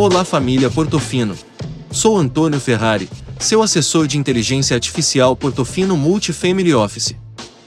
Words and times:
Olá 0.00 0.24
família 0.24 0.70
Portofino. 0.70 1.36
Sou 1.90 2.16
Antônio 2.16 2.60
Ferrari, 2.60 3.10
seu 3.40 3.64
assessor 3.64 4.06
de 4.06 4.16
inteligência 4.16 4.76
artificial 4.76 5.34
Portofino 5.34 5.96
Multifamily 5.96 6.72
Office. 6.72 7.16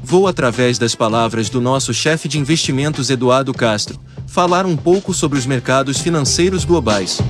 Vou 0.00 0.28
através 0.28 0.78
das 0.78 0.94
palavras 0.94 1.50
do 1.50 1.60
nosso 1.60 1.92
chefe 1.92 2.28
de 2.28 2.38
investimentos 2.38 3.10
Eduardo 3.10 3.52
Castro, 3.52 3.98
falar 4.24 4.66
um 4.66 4.76
pouco 4.76 5.12
sobre 5.12 5.36
os 5.36 5.46
mercados 5.46 5.98
financeiros 5.98 6.64
globais. 6.64 7.20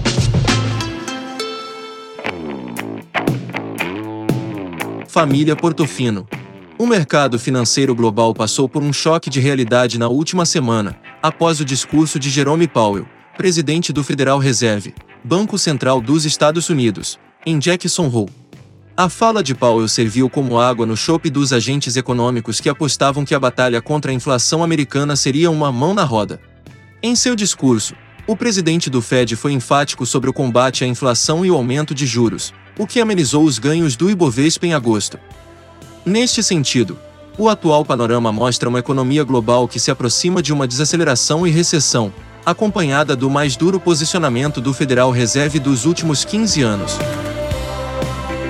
Família 5.09 5.57
Portofino. 5.57 6.29
O 6.79 6.87
mercado 6.87 7.39
financeiro 7.39 7.95
global 7.95 8.35
passou 8.35 8.69
por 8.69 8.83
um 8.83 8.93
choque 8.93 9.31
de 9.31 9.41
realidade 9.41 9.99
na 9.99 10.09
última 10.09 10.45
semana, 10.45 11.01
após 11.23 11.61
o 11.61 11.65
discurso 11.65 12.19
de 12.19 12.29
Jerome 12.29 12.69
Powell, 12.69 13.07
presidente 13.37 13.93
do 13.93 14.05
Federal 14.05 14.39
Reserve, 14.39 14.95
Banco 15.25 15.59
Central 15.59 16.01
dos 16.01 16.25
Estados 16.25 16.69
Unidos, 16.69 17.19
em 17.47 17.59
Jackson 17.59 18.07
Hole. 18.09 18.31
A 18.95 19.09
fala 19.09 19.43
de 19.43 19.55
Powell 19.55 19.89
serviu 19.89 20.29
como 20.29 20.61
água 20.61 20.85
no 20.85 20.97
chope 20.97 21.31
dos 21.31 21.51
agentes 21.53 21.97
econômicos 21.97 22.61
que 22.61 22.69
apostavam 22.69 23.25
que 23.25 23.35
a 23.35 23.41
batalha 23.41 23.81
contra 23.81 24.13
a 24.13 24.15
inflação 24.15 24.63
americana 24.63 25.17
seria 25.17 25.51
uma 25.51 25.73
mão 25.73 25.95
na 25.95 26.05
roda. 26.05 26.39
Em 27.03 27.17
seu 27.17 27.35
discurso, 27.35 27.95
o 28.27 28.37
presidente 28.37 28.91
do 28.91 29.01
Fed 29.01 29.35
foi 29.35 29.53
enfático 29.53 30.05
sobre 30.05 30.29
o 30.29 30.33
combate 30.33 30.85
à 30.85 30.87
inflação 30.87 31.45
e 31.45 31.51
o 31.51 31.55
aumento 31.57 31.95
de 31.95 32.07
juros, 32.07 32.53
o 32.79 32.87
que 32.87 33.01
amenizou 33.01 33.45
os 33.45 33.59
ganhos 33.59 33.97
do 33.97 34.11
Ibovespa 34.11 34.67
em 34.67 34.75
agosto. 34.75 35.19
Neste 36.05 36.43
sentido, 36.43 36.99
o 37.39 37.49
atual 37.49 37.83
panorama 37.83 38.31
mostra 38.31 38.69
uma 38.69 38.79
economia 38.79 39.25
global 39.25 39.67
que 39.67 39.81
se 39.81 39.91
aproxima 39.91 40.43
de 40.43 40.53
uma 40.53 40.69
desaceleração 40.69 41.47
e 41.47 41.51
recessão, 41.51 42.13
acompanhada 42.45 43.15
do 43.15 43.31
mais 43.31 43.57
duro 43.57 43.79
posicionamento 43.79 44.61
do 44.61 44.73
Federal 44.73 45.11
Reserve 45.11 45.59
dos 45.59 45.85
últimos 45.85 46.25
15 46.25 46.63
anos. 46.63 46.99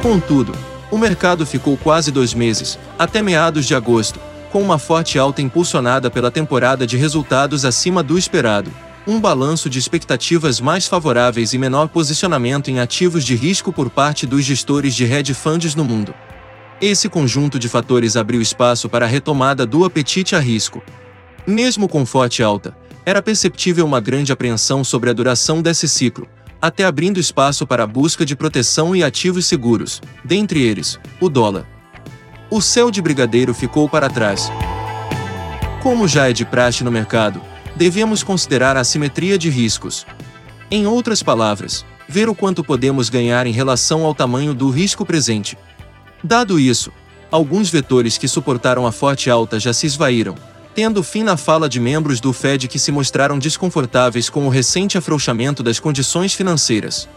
Contudo, 0.03 0.53
o 0.91 0.99
mercado 0.99 1.47
ficou 1.47 1.77
quase 1.77 2.11
dois 2.11 2.35
meses, 2.35 2.79
até 2.99 3.23
meados 3.23 3.67
de 3.67 3.75
agosto, 3.75 4.21
com 4.51 4.61
uma 4.61 4.79
forte 4.79 5.19
alta 5.19 5.41
impulsionada 5.41 6.11
pela 6.11 6.31
temporada 6.31 6.87
de 6.87 6.97
resultados 6.97 7.65
acima 7.65 8.03
do 8.03 8.19
esperado, 8.19 8.71
um 9.07 9.21
balanço 9.21 9.69
de 9.69 9.79
expectativas 9.79 10.61
mais 10.61 10.87
favoráveis 10.87 11.53
e 11.53 11.59
menor 11.59 11.89
posicionamento 11.89 12.71
em 12.71 12.79
ativos 12.79 13.25
de 13.25 13.35
risco 13.35 13.73
por 13.73 13.91
parte 13.91 14.27
dos 14.27 14.45
gestores 14.45 14.95
de 14.95 15.05
hedge 15.05 15.35
funds 15.35 15.75
no 15.75 15.85
mundo. 15.85 16.15
Esse 16.81 17.09
conjunto 17.09 17.59
de 17.59 17.69
fatores 17.69 18.17
abriu 18.17 18.43
espaço 18.43 18.89
para 18.89 19.07
a 19.07 19.09
retomada 19.09 19.65
do 19.65 19.85
apetite 19.85 20.35
a 20.35 20.41
risco. 20.41 20.83
Mesmo 21.47 21.89
com 21.89 22.05
forte 22.05 22.43
alta, 22.43 22.77
era 23.05 23.23
perceptível 23.23 23.85
uma 23.85 24.01
grande 24.01 24.33
apreensão 24.33 24.85
sobre 24.85 25.11
a 25.11 25.13
duração 25.13 25.61
desse 25.61 25.89
ciclo, 25.89 26.29
até 26.61 26.85
abrindo 26.85 27.19
espaço 27.19 27.67
para 27.67 27.83
a 27.83 27.87
busca 27.87 28.25
de 28.25 28.37
proteção 28.37 28.95
e 28.95 29.03
ativos 29.03 29.47
seguros, 29.47 30.01
dentre 30.25 30.63
eles, 30.63 30.99
o 31.21 31.29
dólar. 31.29 31.67
O 32.49 32.61
céu 32.61 32.91
de 32.91 33.03
brigadeiro 33.03 33.53
ficou 33.53 33.89
para 33.89 34.09
trás. 34.09 34.51
Como 35.83 36.07
já 36.07 36.29
é 36.29 36.33
de 36.33 36.45
praxe 36.45 36.85
no 36.85 36.93
mercado, 36.93 37.41
devemos 37.75 38.23
considerar 38.23 38.77
a 38.77 38.81
assimetria 38.81 39.37
de 39.37 39.51
riscos. 39.51 40.07
Em 40.71 40.87
outras 40.87 41.23
palavras, 41.23 41.85
ver 42.09 42.29
o 42.29 42.35
quanto 42.35 42.63
podemos 42.63 43.09
ganhar 43.09 43.47
em 43.47 43.53
relação 43.53 44.05
ao 44.05 44.15
tamanho 44.15 44.55
do 44.55 44.71
risco 44.71 45.05
presente. 45.05 45.59
Dado 46.23 46.61
isso, 46.61 46.93
alguns 47.31 47.69
vetores 47.69 48.17
que 48.17 48.29
suportaram 48.29 48.87
a 48.87 48.93
forte 48.93 49.29
alta 49.29 49.59
já 49.59 49.73
se 49.73 49.87
esvaíram, 49.87 50.37
tendo 50.75 51.03
fim 51.03 51.23
na 51.23 51.37
fala 51.37 51.69
de 51.69 51.79
membros 51.79 52.21
do 52.21 52.33
Fed 52.33 52.69
que 52.69 52.79
se 52.79 52.91
mostraram 52.91 53.39
desconfortáveis 53.39 54.31
com 54.31 54.47
o 54.47 54.51
recente 54.51 54.97
afrouxamento 54.97 55.63
das 55.63 55.79
condições 55.79 56.35
financeiras. 56.35 57.09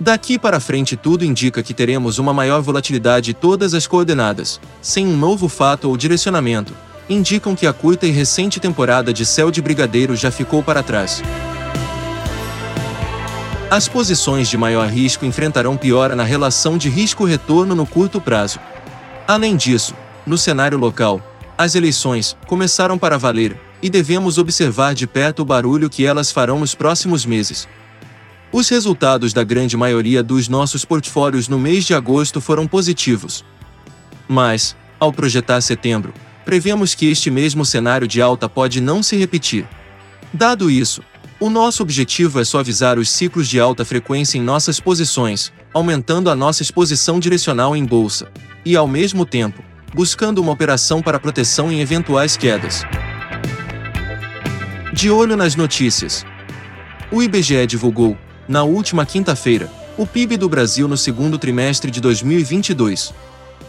Daqui 0.00 0.38
para 0.38 0.60
frente 0.60 0.96
tudo 0.96 1.24
indica 1.24 1.62
que 1.62 1.74
teremos 1.74 2.18
uma 2.18 2.32
maior 2.32 2.62
volatilidade 2.62 3.32
e 3.32 3.34
todas 3.34 3.74
as 3.74 3.86
coordenadas, 3.86 4.60
sem 4.80 5.06
um 5.06 5.16
novo 5.16 5.48
fato 5.48 5.88
ou 5.88 5.96
direcionamento, 5.96 6.72
indicam 7.08 7.56
que 7.56 7.66
a 7.66 7.72
curta 7.72 8.06
e 8.06 8.10
recente 8.10 8.60
temporada 8.60 9.12
de 9.12 9.26
céu 9.26 9.50
de 9.50 9.60
brigadeiro 9.60 10.14
já 10.14 10.30
ficou 10.30 10.62
para 10.62 10.82
trás. 10.82 11.22
As 13.70 13.88
posições 13.88 14.48
de 14.48 14.56
maior 14.56 14.88
risco 14.88 15.26
enfrentarão 15.26 15.76
piora 15.76 16.14
na 16.14 16.24
relação 16.24 16.78
de 16.78 16.88
risco-retorno 16.88 17.74
no 17.74 17.84
curto 17.84 18.20
prazo. 18.20 18.60
Além 19.26 19.56
disso, 19.56 19.94
no 20.24 20.38
cenário 20.38 20.78
local, 20.78 21.20
as 21.58 21.74
eleições 21.74 22.36
começaram 22.46 22.96
para 22.96 23.18
valer, 23.18 23.58
e 23.82 23.90
devemos 23.90 24.38
observar 24.38 24.94
de 24.94 25.08
perto 25.08 25.42
o 25.42 25.44
barulho 25.44 25.90
que 25.90 26.06
elas 26.06 26.30
farão 26.30 26.60
nos 26.60 26.72
próximos 26.72 27.26
meses. 27.26 27.66
Os 28.52 28.68
resultados 28.68 29.32
da 29.32 29.42
grande 29.42 29.76
maioria 29.76 30.22
dos 30.22 30.48
nossos 30.48 30.84
portfólios 30.84 31.48
no 31.48 31.58
mês 31.58 31.84
de 31.84 31.94
agosto 31.94 32.40
foram 32.40 32.66
positivos. 32.66 33.44
Mas, 34.28 34.76
ao 35.00 35.12
projetar 35.12 35.60
setembro, 35.60 36.14
prevemos 36.44 36.94
que 36.94 37.06
este 37.06 37.30
mesmo 37.30 37.64
cenário 37.64 38.06
de 38.06 38.22
alta 38.22 38.48
pode 38.48 38.80
não 38.80 39.02
se 39.02 39.16
repetir. 39.16 39.66
Dado 40.32 40.70
isso, 40.70 41.02
o 41.40 41.50
nosso 41.50 41.82
objetivo 41.82 42.40
é 42.40 42.44
suavizar 42.44 42.98
os 42.98 43.10
ciclos 43.10 43.48
de 43.48 43.60
alta 43.60 43.84
frequência 43.84 44.38
em 44.38 44.42
nossas 44.42 44.80
posições, 44.80 45.52
aumentando 45.74 46.30
a 46.30 46.34
nossa 46.34 46.62
exposição 46.62 47.20
direcional 47.20 47.76
em 47.76 47.84
bolsa, 47.84 48.30
e 48.64 48.76
ao 48.76 48.88
mesmo 48.88 49.26
tempo, 49.26 49.62
buscando 49.94 50.38
uma 50.38 50.52
operação 50.52 51.02
para 51.02 51.18
proteção 51.18 51.70
em 51.72 51.80
eventuais 51.80 52.36
quedas. 52.36 52.84
De 54.92 55.10
olho 55.10 55.36
nas 55.36 55.54
notícias. 55.54 56.24
O 57.10 57.22
IBGE 57.22 57.66
divulgou, 57.66 58.16
na 58.46 58.62
última 58.64 59.06
quinta-feira, 59.06 59.70
o 59.96 60.06
PIB 60.06 60.36
do 60.36 60.48
Brasil 60.48 60.86
no 60.86 60.96
segundo 60.96 61.38
trimestre 61.38 61.90
de 61.90 62.00
2022. 62.00 63.12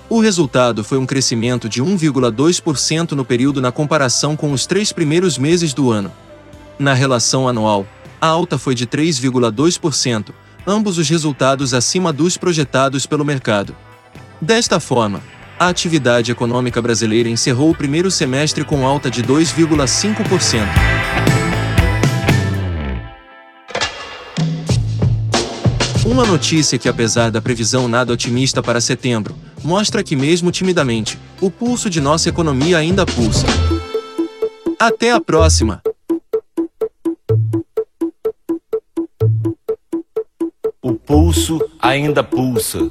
O 0.09 0.19
resultado 0.19 0.83
foi 0.83 0.97
um 0.97 1.05
crescimento 1.05 1.69
de 1.69 1.83
1,2% 1.83 3.11
no 3.11 3.23
período 3.23 3.61
na 3.61 3.71
comparação 3.71 4.35
com 4.35 4.51
os 4.51 4.65
três 4.65 4.91
primeiros 4.91 5.37
meses 5.37 5.73
do 5.73 5.91
ano. 5.91 6.11
Na 6.77 6.93
relação 6.93 7.47
anual, 7.47 7.85
a 8.19 8.27
alta 8.27 8.57
foi 8.57 8.73
de 8.73 8.87
3,2%, 8.87 10.31
ambos 10.65 10.97
os 10.97 11.07
resultados 11.09 11.73
acima 11.73 12.11
dos 12.11 12.37
projetados 12.37 13.05
pelo 13.05 13.23
mercado. 13.23 13.75
Desta 14.41 14.79
forma, 14.79 15.21
a 15.59 15.67
atividade 15.67 16.31
econômica 16.31 16.81
brasileira 16.81 17.27
encerrou 17.27 17.71
o 17.71 17.75
primeiro 17.75 18.09
semestre 18.09 18.63
com 18.63 18.87
alta 18.87 19.11
de 19.11 19.21
2,5%. 19.21 20.63
Uma 26.05 26.25
notícia 26.25 26.79
que, 26.79 26.87
apesar 26.87 27.29
da 27.29 27.41
previsão 27.41 27.89
nada 27.89 28.13
otimista 28.13 28.63
para 28.63 28.79
setembro, 28.79 29.35
mostra 29.61 30.01
que, 30.01 30.15
mesmo 30.15 30.49
timidamente, 30.49 31.19
o 31.41 31.51
pulso 31.51 31.89
de 31.89 31.99
nossa 31.99 32.29
economia 32.29 32.77
ainda 32.77 33.05
pulsa. 33.05 33.45
Até 34.79 35.11
a 35.11 35.19
próxima! 35.19 35.81
O 40.81 40.93
pulso 40.93 41.59
ainda 41.81 42.23
pulsa. 42.23 42.89